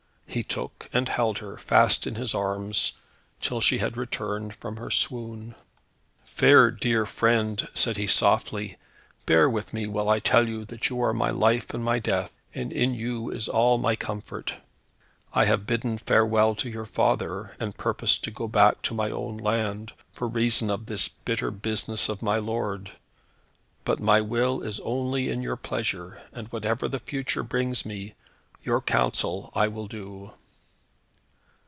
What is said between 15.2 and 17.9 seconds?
I have bidden farewell to your father, and